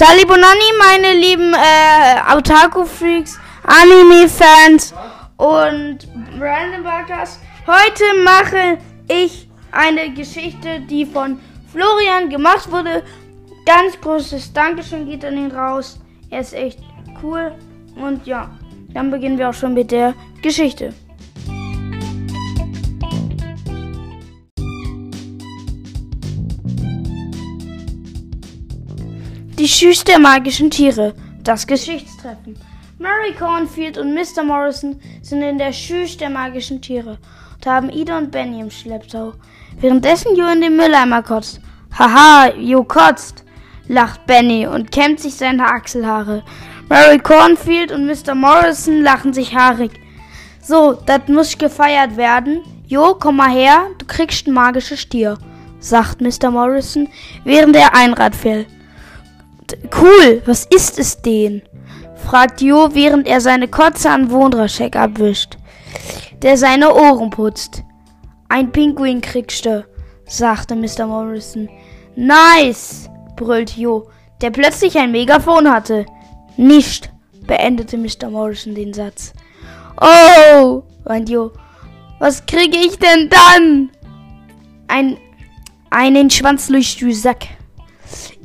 Sali 0.00 0.24
Bonani, 0.24 0.72
meine 0.78 1.12
lieben 1.12 1.52
äh, 1.52 2.34
Otaku-Freaks, 2.34 3.38
Anime-Fans 3.64 4.94
und 5.36 6.08
Random 6.40 6.82
Buggers. 6.82 7.38
Heute 7.66 8.04
mache 8.24 8.78
ich 9.08 9.46
eine 9.70 10.10
Geschichte, 10.14 10.80
die 10.88 11.04
von 11.04 11.38
Florian 11.70 12.30
gemacht 12.30 12.72
wurde. 12.72 13.02
Ganz 13.66 14.00
großes 14.00 14.54
Dankeschön 14.54 15.04
geht 15.04 15.22
an 15.22 15.36
ihn 15.36 15.50
raus. 15.50 16.00
Er 16.30 16.40
ist 16.40 16.54
echt 16.54 16.78
cool. 17.22 17.52
Und 17.94 18.26
ja, 18.26 18.48
dann 18.94 19.10
beginnen 19.10 19.36
wir 19.36 19.50
auch 19.50 19.54
schon 19.54 19.74
mit 19.74 19.90
der 19.90 20.14
Geschichte. 20.40 20.94
Die 29.60 29.68
Schüsse 29.68 30.06
der 30.06 30.18
magischen 30.18 30.70
Tiere. 30.70 31.12
Das 31.44 31.66
Geschichtstreffen. 31.66 32.58
Mary 32.98 33.34
Cornfield 33.38 33.98
und 33.98 34.14
Mr. 34.14 34.42
Morrison 34.42 34.98
sind 35.20 35.42
in 35.42 35.58
der 35.58 35.74
Schüsse 35.74 36.16
der 36.16 36.30
magischen 36.30 36.80
Tiere 36.80 37.18
und 37.56 37.66
haben 37.66 37.90
Ida 37.90 38.16
und 38.16 38.30
Benny 38.30 38.60
im 38.60 38.70
Schlepptau. 38.70 39.34
Währenddessen 39.78 40.34
Jo 40.34 40.46
in 40.46 40.62
den 40.62 40.76
Mülleimer 40.76 41.22
kotzt. 41.22 41.60
Haha, 41.92 42.54
Jo 42.56 42.84
kotzt, 42.84 43.44
lacht 43.86 44.24
Benny 44.24 44.66
und 44.66 44.90
kämmt 44.92 45.20
sich 45.20 45.34
seine 45.34 45.66
Achselhaare. 45.66 46.42
Mary 46.88 47.18
Cornfield 47.18 47.92
und 47.92 48.06
Mr. 48.06 48.34
Morrison 48.34 49.02
lachen 49.02 49.34
sich 49.34 49.54
haarig. 49.54 49.92
So, 50.62 50.94
das 51.04 51.28
muss 51.28 51.58
gefeiert 51.58 52.16
werden. 52.16 52.62
Jo, 52.86 53.14
komm 53.20 53.36
mal 53.36 53.50
her, 53.50 53.88
du 53.98 54.06
kriegst 54.06 54.46
ein 54.46 54.54
magisches 54.54 55.02
Stier, 55.02 55.36
sagt 55.80 56.22
Mr. 56.22 56.50
Morrison, 56.50 57.08
während 57.44 57.76
er 57.76 57.94
Einrad 57.94 58.34
fällt. 58.34 58.66
Cool, 60.00 60.42
was 60.46 60.66
ist 60.66 60.98
es 60.98 61.20
denn? 61.22 61.62
fragt 62.16 62.60
Jo, 62.60 62.90
während 62.92 63.26
er 63.26 63.40
seine 63.40 63.68
Kotze 63.68 64.10
an 64.10 64.30
Wondraschek 64.30 64.96
abwischt, 64.96 65.56
der 66.42 66.56
seine 66.56 66.94
Ohren 66.94 67.30
putzt. 67.30 67.82
Ein 68.48 68.72
Pinguin 68.72 69.20
kriegst 69.20 69.64
du, 69.64 69.86
sagte 70.26 70.76
Mr. 70.76 71.06
Morrison. 71.06 71.68
Nice, 72.16 73.08
brüllt 73.36 73.76
Jo, 73.76 74.08
der 74.40 74.50
plötzlich 74.50 74.98
ein 74.98 75.12
Megafon 75.12 75.70
hatte. 75.70 76.06
Nicht, 76.56 77.10
beendete 77.46 77.96
Mr. 77.96 78.30
Morrison 78.30 78.74
den 78.74 78.92
Satz. 78.92 79.32
Oh, 80.00 80.82
weint 81.04 81.28
Jo, 81.28 81.52
was 82.18 82.44
kriege 82.44 82.76
ich 82.76 82.98
denn 82.98 83.30
dann? 83.30 83.90
Ein, 84.88 85.16
einen 85.90 86.30
Schwanz 86.30 86.68
durch 86.68 86.98
Sack. 87.12 87.46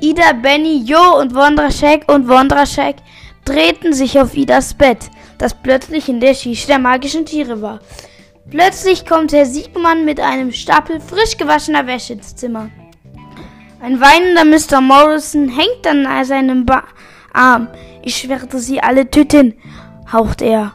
Ida, 0.00 0.32
Benny, 0.32 0.82
Jo 0.84 1.18
und 1.20 1.34
Wondraschek 1.34 2.10
und 2.10 2.26
Wondraschek 2.26 2.96
drehten 3.44 3.92
sich 3.92 4.18
auf 4.18 4.34
Idas 4.34 4.72
Bett, 4.72 5.10
das 5.36 5.54
plötzlich 5.54 6.08
in 6.08 6.20
der 6.20 6.34
Schicht 6.34 6.68
der 6.68 6.78
magischen 6.78 7.26
Tiere 7.26 7.60
war. 7.60 7.80
Plötzlich 8.50 9.04
kommt 9.04 9.32
Herr 9.32 9.44
Siegmann 9.44 10.04
mit 10.04 10.18
einem 10.18 10.52
Stapel 10.52 11.00
frisch 11.00 11.36
gewaschener 11.36 11.86
Wäsche 11.86 12.14
ins 12.14 12.34
Zimmer. 12.34 12.70
Ein 13.82 14.00
weinender 14.00 14.44
Mr. 14.44 14.80
Morrison 14.80 15.48
hängt 15.48 15.86
an 15.86 16.24
seinem 16.24 16.64
ba 16.64 16.84
Arm. 17.32 17.68
Ich 18.02 18.28
werde 18.28 18.58
sie 18.58 18.80
alle 18.82 19.08
töten, 19.10 19.54
haucht 20.10 20.42
er. 20.42 20.72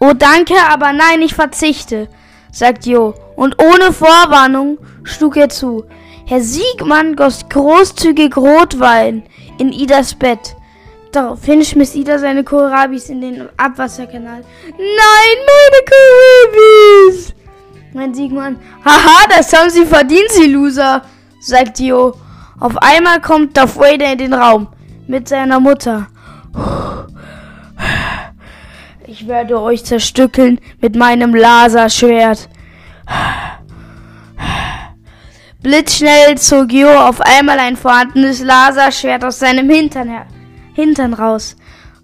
Oh 0.00 0.14
danke, 0.14 0.54
aber 0.70 0.92
nein, 0.92 1.22
ich 1.22 1.34
verzichte, 1.34 2.08
sagt 2.50 2.86
Jo, 2.86 3.14
und 3.36 3.62
ohne 3.62 3.92
Vorwarnung 3.92 4.78
schlug 5.04 5.36
er 5.36 5.48
zu. 5.48 5.84
Herr 6.32 6.40
Siegmann 6.40 7.14
goss 7.14 7.46
großzügig 7.50 8.38
Rotwein 8.38 9.22
in 9.58 9.70
Idas 9.70 10.14
Bett. 10.14 10.56
Daraufhin 11.12 11.62
schmiss 11.62 11.94
Ida 11.94 12.18
seine 12.18 12.42
Kohlrabis 12.42 13.10
in 13.10 13.20
den 13.20 13.48
Abwasserkanal. 13.58 14.42
Nein, 14.78 15.38
meine 15.50 15.82
Kohlrabis! 15.90 17.34
Mein 17.92 18.14
Siegmann. 18.14 18.56
Haha, 18.82 19.26
das 19.28 19.52
haben 19.52 19.68
sie 19.68 19.84
verdient, 19.84 20.30
sie 20.30 20.46
Loser, 20.46 21.02
sagt 21.38 21.78
Jo. 21.80 22.14
Auf 22.58 22.78
einmal 22.78 23.20
kommt 23.20 23.54
Darth 23.54 23.76
Vader 23.76 24.12
in 24.12 24.18
den 24.18 24.32
Raum 24.32 24.68
mit 25.06 25.28
seiner 25.28 25.60
Mutter. 25.60 26.06
Ich 29.06 29.28
werde 29.28 29.60
euch 29.60 29.84
zerstückeln 29.84 30.60
mit 30.80 30.96
meinem 30.96 31.34
Laserschwert. 31.34 32.48
Blitzschnell 35.62 36.36
zog 36.38 36.72
Jo 36.72 36.88
auf 36.88 37.20
einmal 37.20 37.60
ein 37.60 37.76
vorhandenes 37.76 38.42
Laserschwert 38.42 39.24
aus 39.24 39.38
seinem 39.38 39.70
Hintern, 39.70 40.08
her 40.08 40.26
Hintern 40.74 41.14
raus 41.14 41.54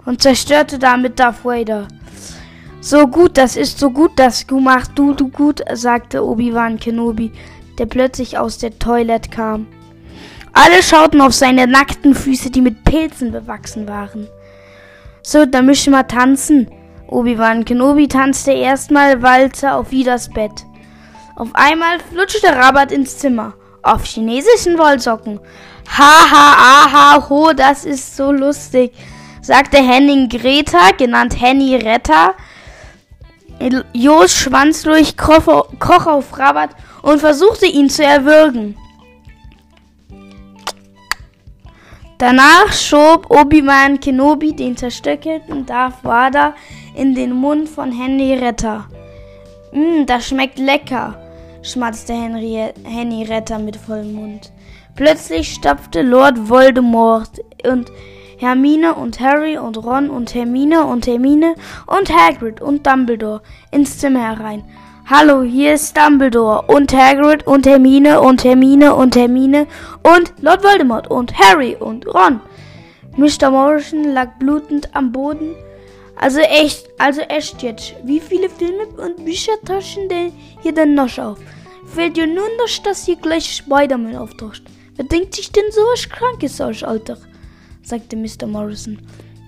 und 0.04 0.22
zerstörte 0.22 0.78
damit 0.78 1.18
Darth 1.18 1.44
Vader. 1.44 1.88
So 2.80 3.08
gut, 3.08 3.36
das 3.36 3.56
ist 3.56 3.80
so 3.80 3.90
gut, 3.90 4.12
das 4.14 4.46
du 4.46 4.60
machst 4.60 4.92
du, 4.94 5.12
du 5.12 5.28
gut, 5.28 5.60
sagte 5.72 6.24
Obi-Wan 6.24 6.78
Kenobi, 6.78 7.32
der 7.78 7.86
plötzlich 7.86 8.38
aus 8.38 8.58
der 8.58 8.78
Toilette 8.78 9.30
kam. 9.30 9.66
Alle 10.52 10.80
schauten 10.80 11.20
auf 11.20 11.34
seine 11.34 11.66
nackten 11.66 12.14
Füße, 12.14 12.50
die 12.50 12.60
mit 12.60 12.84
Pilzen 12.84 13.32
bewachsen 13.32 13.88
waren. 13.88 14.28
So, 15.22 15.46
dann 15.46 15.66
müssen 15.66 15.90
wir 15.90 16.06
tanzen. 16.06 16.68
Obi-Wan 17.08 17.64
Kenobi 17.64 18.06
tanzte 18.06 18.52
erstmal 18.52 19.20
Walzer 19.20 19.74
auf 19.74 19.90
Vidas 19.90 20.28
Bett. 20.28 20.64
Auf 21.38 21.50
einmal 21.54 22.00
flutschte 22.00 22.48
Rabat 22.48 22.90
ins 22.90 23.16
Zimmer. 23.18 23.54
Auf 23.84 24.04
chinesischen 24.04 24.76
Wollsocken. 24.76 25.38
Ha, 25.96 26.30
ha, 26.32 26.82
aha, 26.84 27.28
ho, 27.28 27.52
das 27.52 27.84
ist 27.84 28.16
so 28.16 28.32
lustig, 28.32 28.92
sagte 29.40 29.76
Henning 29.76 30.28
Greta, 30.28 30.90
genannt 30.98 31.40
Henny 31.40 31.76
Retter. 31.76 32.34
Jos 33.92 34.32
Schwanz 34.32 34.82
durch 34.82 35.16
kroch 35.16 36.06
auf 36.06 36.36
Rabat 36.36 36.70
und 37.02 37.20
versuchte 37.20 37.66
ihn 37.66 37.88
zu 37.88 38.04
erwürgen. 38.04 38.76
Danach 42.18 42.72
schob 42.72 43.30
Obi-Wan 43.30 44.00
Kenobi 44.00 44.56
den 44.56 44.76
zerstückelten 44.76 45.66
Darth 45.66 46.02
Vader 46.02 46.54
in 46.96 47.14
den 47.14 47.30
Mund 47.30 47.68
von 47.68 47.92
Henry 47.92 48.34
Retter. 48.34 48.88
Mmm, 49.70 50.04
das 50.04 50.26
schmeckt 50.26 50.58
lecker 50.58 51.16
schmatzte 51.62 52.12
Henry, 52.12 52.72
Henny 52.84 53.24
Retter 53.24 53.58
mit 53.58 53.76
vollem 53.76 54.14
Mund. 54.14 54.52
Plötzlich 54.94 55.52
stapfte 55.52 56.02
Lord 56.02 56.48
Voldemort 56.48 57.40
und 57.64 57.90
Hermine 58.38 58.94
und 58.94 59.20
Harry 59.20 59.58
und 59.58 59.76
Ron 59.78 60.10
und 60.10 60.34
Hermine 60.34 60.84
und 60.84 61.06
Hermine 61.06 61.54
und 61.86 62.12
Hagrid 62.12 62.60
und 62.60 62.86
Dumbledore 62.86 63.42
ins 63.70 63.98
Zimmer 63.98 64.36
herein. 64.36 64.64
Hallo, 65.06 65.42
hier 65.42 65.74
ist 65.74 65.96
Dumbledore 65.96 66.62
und 66.66 66.92
Hagrid 66.92 67.46
und 67.46 67.66
Hermine 67.66 68.20
und 68.20 68.44
Hermine 68.44 68.94
und 68.94 69.16
Hermine 69.16 69.66
und 70.02 70.34
Lord 70.40 70.62
Voldemort 70.62 71.10
und 71.10 71.38
Harry 71.38 71.76
und 71.76 72.06
Ron. 72.06 72.40
Mr. 73.16 73.50
Morrison 73.50 74.04
lag 74.04 74.38
blutend 74.38 74.94
am 74.94 75.10
Boden. 75.10 75.56
Also 76.20 76.40
echt, 76.40 76.88
also 76.98 77.20
echt 77.22 77.62
jetzt. 77.62 77.94
Wie 78.04 78.18
viele 78.18 78.50
Filme 78.50 78.86
und 78.86 79.24
Bücher 79.24 79.52
tauschen 79.64 80.08
denn 80.08 80.32
hier 80.60 80.74
denn 80.74 80.94
noch 80.94 81.16
auf? 81.18 81.38
Fällt 81.94 82.16
dir 82.16 82.26
nur 82.26 82.48
noch, 82.58 82.82
dass 82.82 83.06
hier 83.06 83.16
gleich 83.16 83.56
Spider-Man 83.56 84.16
auftaucht. 84.16 84.62
Wer 84.96 85.04
denkt 85.04 85.36
sich 85.36 85.52
denn 85.52 85.70
so 85.70 85.80
was 85.92 86.08
Krankes 86.08 86.60
aus, 86.60 86.82
Alter? 86.82 87.18
sagte 87.82 88.16
Mr. 88.16 88.48
Morrison. 88.48 88.98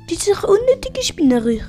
Dieser 0.08 0.48
unnötige 0.48 1.03
Spinnerich. 1.03 1.62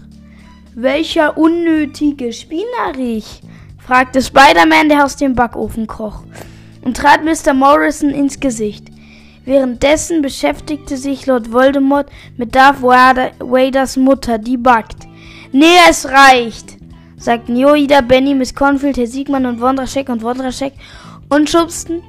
Welcher 0.76 1.36
unnötige 1.36 2.32
Spinnerich? 2.32 3.42
fragte 3.80 4.22
Spider-Man, 4.22 4.90
der 4.90 5.04
aus 5.04 5.16
dem 5.18 5.34
Backofen 5.34 5.88
kroch, 5.88 6.24
und 6.84 6.96
trat 6.96 7.24
Mr. 7.24 7.54
Morrison 7.54 8.12
ins 8.12 8.40
Gesicht. 8.40 8.91
Währenddessen 9.44 10.22
beschäftigte 10.22 10.98
sich 10.98 11.26
Lord 11.26 11.52
Voldemort 11.52 12.10
mit 12.38 12.54
Darth 12.54 12.82
Vaders 12.82 13.98
Mutter, 13.98 14.38
die 14.38 14.58
backt. 14.58 15.08
Nee, 15.52 15.78
es 15.90 16.08
reicht, 16.08 16.78
sagten 17.18 17.56
Joida, 17.58 18.02
Benny, 18.02 18.36
Miss 18.36 18.54
Cornfield, 18.54 18.98
Herr 18.98 19.08
Siegmann 19.08 19.46
und 19.46 19.60
Wondraschek 19.60 20.10
und 20.10 20.22
Wondraschek 20.22 20.74
und 21.30 21.50
schubsten 21.50 22.04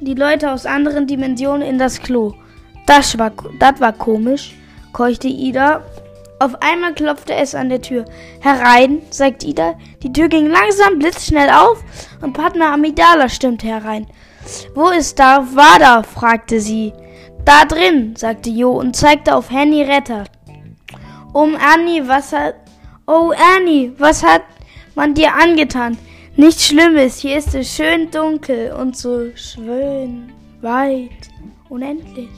die 0.00 0.14
Leute 0.14 0.50
aus 0.50 0.66
anderen 0.66 1.06
Dimensionen 1.06 1.62
in 1.62 1.78
das 1.78 2.00
Klo. 2.00 2.34
Das 2.86 3.16
war, 3.18 3.32
das 3.60 3.80
war 3.80 3.92
komisch, 3.92 4.54
keuchte 4.92 5.28
Ida. 5.28 5.82
Auf 6.42 6.60
einmal 6.60 6.92
klopfte 6.92 7.34
es 7.34 7.54
an 7.54 7.68
der 7.68 7.80
Tür. 7.80 8.04
Herein, 8.40 9.02
sagt 9.10 9.44
Ida. 9.44 9.78
Die 10.02 10.12
Tür 10.12 10.26
ging 10.26 10.48
langsam, 10.48 10.98
blitzschnell 10.98 11.48
auf 11.50 11.84
und 12.20 12.32
Padma 12.32 12.74
Amidala 12.74 13.28
stimmte 13.28 13.68
herein. 13.68 14.08
Wo 14.74 14.88
ist 14.88 15.20
da 15.20 15.46
Wada? 15.54 16.02
fragte 16.02 16.58
sie. 16.58 16.94
Da 17.44 17.64
drin, 17.64 18.16
sagte 18.16 18.50
Jo 18.50 18.72
und 18.72 18.96
zeigte 18.96 19.36
auf 19.36 19.52
Henny 19.52 19.84
Retter. 19.84 20.24
Um 21.32 21.54
Annie, 21.54 22.08
was 22.08 22.32
hat. 22.32 22.56
Oh, 23.06 23.32
Annie, 23.56 23.92
was 23.98 24.24
hat 24.24 24.42
man 24.96 25.14
dir 25.14 25.32
angetan? 25.40 25.96
Nichts 26.34 26.66
Schlimmes, 26.66 27.18
hier 27.18 27.38
ist 27.38 27.54
es 27.54 27.72
schön 27.72 28.10
dunkel 28.10 28.72
und 28.72 28.96
so 28.96 29.30
schön 29.36 30.32
weit, 30.60 31.30
unendlich. 31.68 32.30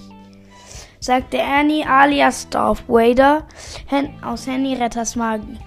Sagte 1.05 1.39
Annie 1.43 1.87
alias 1.87 2.49
Darth 2.49 2.89
Vader 2.89 3.47
aus 4.25 4.47
Henny 4.47 4.75
Retters 4.75 5.17
Magen. 5.17 5.59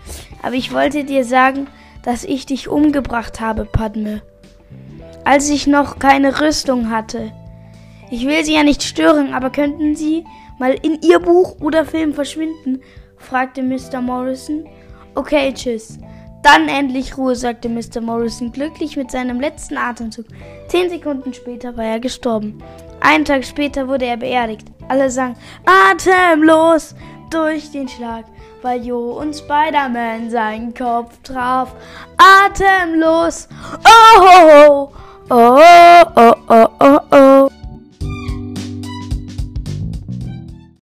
Aber 0.42 0.56
ich 0.56 0.74
wollte 0.74 1.04
dir 1.04 1.24
sagen, 1.26 1.68
dass 2.02 2.24
ich 2.24 2.48
dich 2.48 2.68
umgebracht 2.68 3.40
habe, 3.40 3.66
Padme. 3.66 4.24
Als 5.26 5.50
ich 5.50 5.68
noch 5.68 6.00
keine 6.00 6.42
Rüstung 6.42 6.90
hatte. 6.90 7.32
Ich 8.10 8.26
will 8.26 8.44
Sie 8.44 8.56
ja 8.56 8.64
nicht 8.64 8.82
stören, 8.82 9.36
aber 9.36 9.52
könnten 9.52 9.96
Sie 9.96 10.26
mal 10.58 10.74
in 10.74 11.02
Ihr 11.04 11.20
Buch 11.20 11.58
oder 11.62 11.86
Film 11.86 12.14
verschwinden? 12.16 12.82
fragte 13.18 13.62
Mr. 13.62 14.02
Morrison. 14.02 14.66
Okay, 15.14 15.54
tschüss. 15.54 16.00
Dann 16.42 16.68
endlich 16.68 17.16
Ruhe, 17.16 17.36
sagte 17.36 17.70
Mr. 17.70 18.02
Morrison 18.02 18.52
glücklich 18.52 18.98
mit 18.98 19.12
seinem 19.12 19.40
letzten 19.40 19.78
Atemzug. 19.78 20.26
Zehn 20.68 20.90
Sekunden 20.90 21.32
später 21.34 21.78
war 21.78 21.86
er 21.86 22.00
gestorben. 22.00 22.64
Einen 23.02 23.26
Tag 23.26 23.46
später 23.46 23.88
wurde 23.88 24.06
er 24.06 24.18
beerdigt. 24.18 24.66
Alle 24.90 25.10
sangen 25.10 25.36
atemlos 25.66 26.96
durch 27.30 27.72
den 27.72 27.88
Schlag, 27.88 28.26
weil 28.62 28.84
Jo 28.84 29.20
und 29.20 29.36
Spider-Man 29.36 30.30
seinen 30.30 30.74
Kopf 30.74 31.18
traf. 31.24 31.74
Atemlos. 32.18 33.48
Oh, 33.84 34.90
oh, 35.30 35.30
oh, 35.30 35.60
oh, 36.16 36.36
oh, 36.50 36.68
oh, 36.80 37.00
oh. 37.12 37.27